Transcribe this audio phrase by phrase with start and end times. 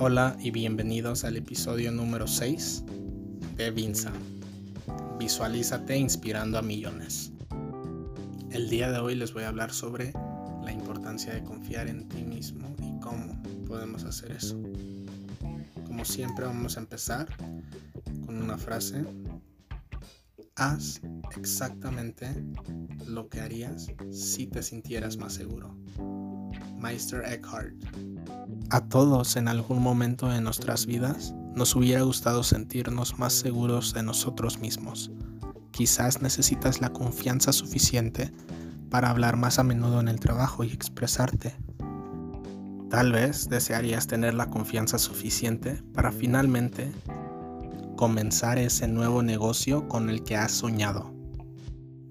[0.00, 2.84] Hola y bienvenidos al episodio número 6
[3.56, 4.12] de Vinza.
[5.18, 7.32] Visualízate inspirando a millones.
[8.52, 10.12] El día de hoy les voy a hablar sobre
[10.62, 14.62] la importancia de confiar en ti mismo y cómo podemos hacer eso.
[15.84, 17.26] Como siempre vamos a empezar
[18.24, 19.04] con una frase.
[20.54, 21.00] Haz
[21.36, 22.28] exactamente
[23.04, 25.76] lo que harías si te sintieras más seguro.
[26.80, 27.74] Meister Eckhart.
[28.70, 34.02] A todos en algún momento de nuestras vidas nos hubiera gustado sentirnos más seguros de
[34.02, 35.10] nosotros mismos.
[35.70, 38.32] Quizás necesitas la confianza suficiente
[38.90, 41.54] para hablar más a menudo en el trabajo y expresarte.
[42.90, 46.90] Tal vez desearías tener la confianza suficiente para finalmente
[47.96, 51.12] comenzar ese nuevo negocio con el que has soñado.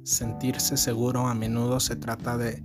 [0.04, 2.64] Sentirse seguro a menudo se trata de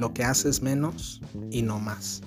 [0.00, 2.22] lo que haces menos y no más.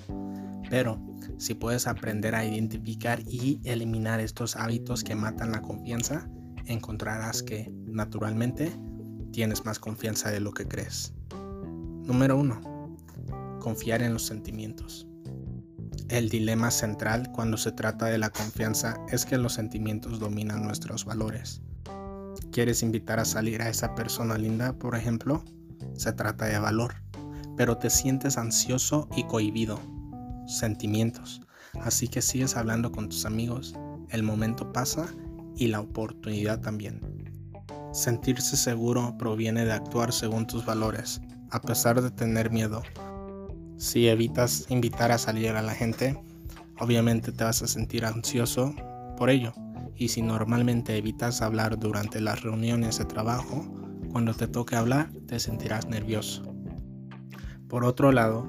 [0.70, 0.98] Pero
[1.38, 6.30] si puedes aprender a identificar y eliminar estos hábitos que matan la confianza,
[6.66, 8.72] encontrarás que, naturalmente,
[9.32, 11.12] tienes más confianza de lo que crees.
[12.04, 13.58] Número 1.
[13.60, 15.08] Confiar en los sentimientos.
[16.08, 21.04] El dilema central cuando se trata de la confianza es que los sentimientos dominan nuestros
[21.04, 21.60] valores.
[22.52, 25.42] ¿Quieres invitar a salir a esa persona linda, por ejemplo?
[25.96, 27.03] Se trata de valor,
[27.56, 29.80] pero te sientes ansioso y cohibido
[30.46, 31.40] sentimientos.
[31.80, 33.74] Así que sigues hablando con tus amigos,
[34.10, 35.06] el momento pasa
[35.56, 37.00] y la oportunidad también.
[37.92, 42.82] Sentirse seguro proviene de actuar según tus valores, a pesar de tener miedo.
[43.76, 46.20] Si evitas invitar a salir a la gente,
[46.80, 48.74] obviamente te vas a sentir ansioso
[49.16, 49.52] por ello.
[49.96, 53.64] Y si normalmente evitas hablar durante las reuniones de trabajo,
[54.10, 56.53] cuando te toque hablar te sentirás nervioso.
[57.74, 58.46] Por otro lado,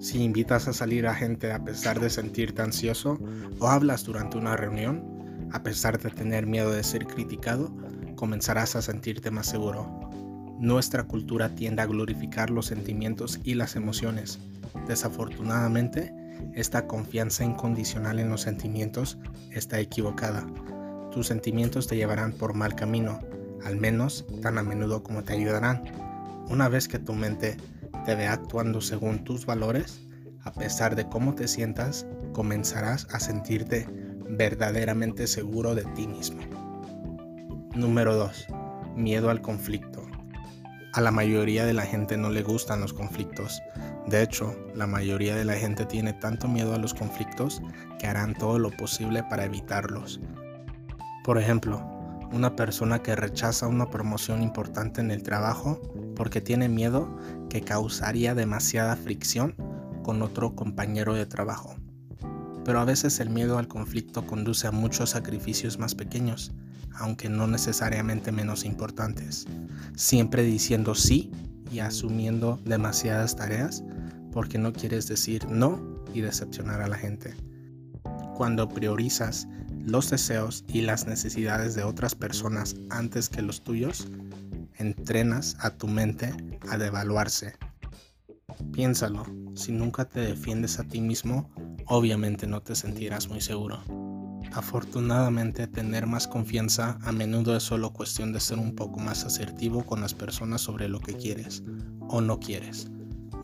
[0.00, 3.20] si invitas a salir a gente a pesar de sentirte ansioso
[3.58, 5.04] o hablas durante una reunión,
[5.52, 7.70] a pesar de tener miedo de ser criticado,
[8.14, 10.10] comenzarás a sentirte más seguro.
[10.58, 14.38] Nuestra cultura tiende a glorificar los sentimientos y las emociones.
[14.88, 16.14] Desafortunadamente,
[16.54, 19.18] esta confianza incondicional en los sentimientos
[19.50, 20.46] está equivocada.
[21.12, 23.20] Tus sentimientos te llevarán por mal camino,
[23.66, 25.84] al menos tan a menudo como te ayudarán.
[26.48, 27.58] Una vez que tu mente
[28.06, 30.00] te ve actuando según tus valores,
[30.44, 33.88] a pesar de cómo te sientas, comenzarás a sentirte
[34.28, 36.40] verdaderamente seguro de ti mismo.
[37.74, 38.46] Número 2.
[38.94, 40.06] Miedo al conflicto.
[40.92, 43.60] A la mayoría de la gente no le gustan los conflictos.
[44.06, 47.60] De hecho, la mayoría de la gente tiene tanto miedo a los conflictos
[47.98, 50.20] que harán todo lo posible para evitarlos.
[51.24, 51.84] Por ejemplo,
[52.32, 55.80] una persona que rechaza una promoción importante en el trabajo
[56.14, 57.16] porque tiene miedo
[57.48, 59.54] que causaría demasiada fricción
[60.02, 61.76] con otro compañero de trabajo.
[62.64, 66.52] Pero a veces el miedo al conflicto conduce a muchos sacrificios más pequeños,
[66.94, 69.46] aunque no necesariamente menos importantes,
[69.94, 71.30] siempre diciendo sí
[71.70, 73.84] y asumiendo demasiadas tareas
[74.32, 75.80] porque no quieres decir no
[76.12, 77.34] y decepcionar a la gente.
[78.36, 79.48] Cuando priorizas
[79.86, 84.08] los deseos y las necesidades de otras personas antes que los tuyos,
[84.74, 86.34] entrenas a tu mente
[86.68, 87.54] a devaluarse.
[88.72, 89.24] Piénsalo,
[89.54, 91.48] si nunca te defiendes a ti mismo,
[91.86, 93.80] obviamente no te sentirás muy seguro.
[94.52, 99.86] Afortunadamente, tener más confianza a menudo es solo cuestión de ser un poco más asertivo
[99.86, 101.62] con las personas sobre lo que quieres
[102.08, 102.88] o no quieres.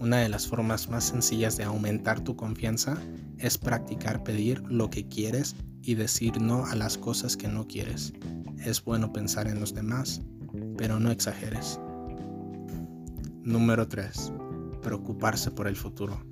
[0.01, 2.97] Una de las formas más sencillas de aumentar tu confianza
[3.39, 8.12] es practicar pedir lo que quieres y decir no a las cosas que no quieres.
[8.65, 10.22] Es bueno pensar en los demás,
[10.76, 11.81] pero no exageres.
[13.43, 14.32] Número 3.
[14.82, 16.25] Preocuparse por el futuro.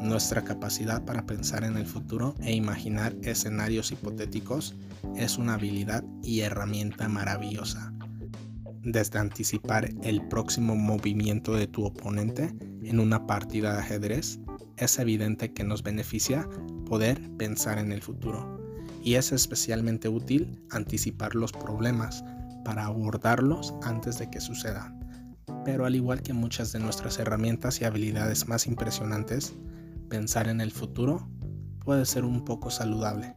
[0.00, 4.74] Nuestra capacidad para pensar en el futuro e imaginar escenarios hipotéticos
[5.16, 7.92] es una habilidad y herramienta maravillosa.
[8.82, 14.38] Desde anticipar el próximo movimiento de tu oponente en una partida de ajedrez,
[14.76, 16.48] es evidente que nos beneficia
[16.84, 18.65] poder pensar en el futuro.
[19.06, 22.24] Y es especialmente útil anticipar los problemas
[22.64, 24.98] para abordarlos antes de que sucedan.
[25.64, 29.54] Pero al igual que muchas de nuestras herramientas y habilidades más impresionantes,
[30.08, 31.30] pensar en el futuro
[31.84, 33.36] puede ser un poco saludable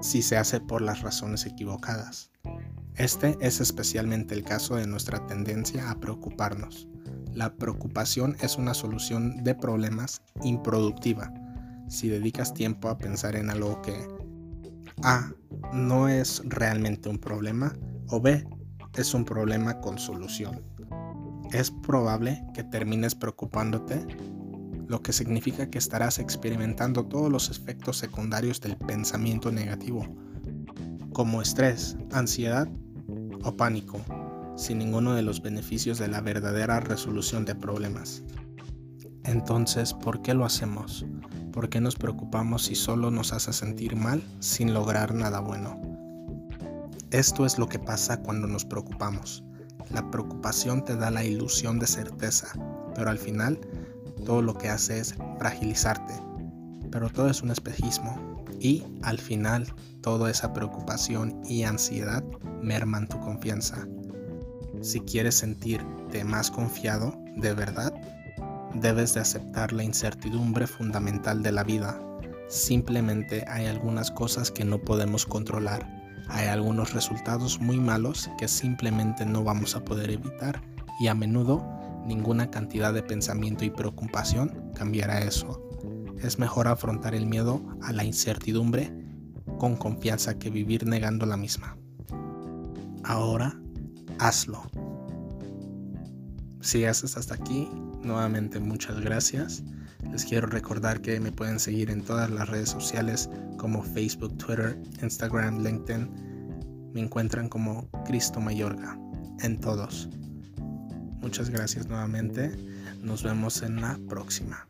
[0.00, 2.32] si se hace por las razones equivocadas.
[2.96, 6.88] Este es especialmente el caso de nuestra tendencia a preocuparnos.
[7.32, 11.32] La preocupación es una solución de problemas improductiva.
[11.88, 14.21] Si dedicas tiempo a pensar en algo que
[15.02, 15.32] A
[15.72, 17.72] no es realmente un problema,
[18.08, 18.46] o B,
[18.94, 20.62] es un problema con solución.
[21.52, 24.06] Es probable que termines preocupándote
[24.86, 30.06] lo que significa que estarás experimentando todos los efectos secundarios del pensamiento negativo,
[31.12, 32.68] como estrés, ansiedad
[33.42, 34.00] o pánico,
[34.56, 38.22] sin ninguno de los beneficios de la verdadera resolución de problemas.
[39.24, 41.06] Entonces, ¿por qué lo hacemos?
[41.52, 45.78] ¿Por qué nos preocupamos si solo nos hace sentir mal sin lograr nada bueno?
[47.10, 49.44] Esto es lo que pasa cuando nos preocupamos.
[49.90, 52.48] La preocupación te da la ilusión de certeza,
[52.94, 53.60] pero al final
[54.24, 56.14] todo lo que hace es fragilizarte.
[56.90, 59.66] Pero todo es un espejismo y al final
[60.00, 62.24] toda esa preocupación y ansiedad
[62.62, 63.86] merman tu confianza.
[64.80, 67.92] Si quieres sentirte más confiado, de verdad,
[68.74, 72.00] debes de aceptar la incertidumbre fundamental de la vida.
[72.48, 75.88] Simplemente hay algunas cosas que no podemos controlar.
[76.28, 80.62] Hay algunos resultados muy malos que simplemente no vamos a poder evitar
[81.00, 81.66] y a menudo
[82.06, 85.62] ninguna cantidad de pensamiento y preocupación cambiará eso.
[86.22, 88.92] Es mejor afrontar el miedo a la incertidumbre
[89.58, 91.76] con confianza que vivir negando la misma.
[93.04, 93.58] Ahora,
[94.18, 94.62] hazlo.
[96.60, 97.68] Si haces hasta aquí,
[98.02, 99.62] nuevamente muchas gracias.
[100.10, 104.80] Les quiero recordar que me pueden seguir en todas las redes sociales como Facebook, Twitter,
[105.00, 106.90] Instagram, LinkedIn.
[106.92, 108.98] Me encuentran como Cristo Mayorga
[109.42, 110.08] en todos.
[111.20, 112.50] Muchas gracias nuevamente.
[113.00, 114.66] Nos vemos en la próxima.